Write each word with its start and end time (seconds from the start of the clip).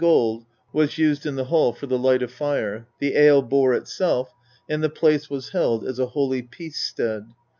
247 0.01 0.89
used 1.03 1.25
in 1.27 1.35
the 1.35 1.43
hall 1.43 1.71
for 1.71 1.85
the 1.85 1.95
light 1.99 2.23
of 2.23 2.31
fire, 2.31 2.87
the 2.97 3.15
ale 3.15 3.43
bore 3.43 3.75
itself, 3.75 4.33
and 4.67 4.83
the 4.83 4.89
place 4.89 5.29
was 5.29 5.49
held 5.49 5.85
as 5.85 5.99
a 5.99 6.07
holy 6.07 6.41
peace 6.41 6.79
stead. 6.79 7.31